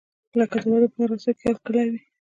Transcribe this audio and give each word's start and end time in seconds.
لکه 0.39 0.57
د 0.61 0.63
واده 0.71 0.87
په 0.91 0.97
مراسمو 1.01 1.33
کې 1.37 1.45
هرکلی 1.49 1.85
وي. 1.91 2.01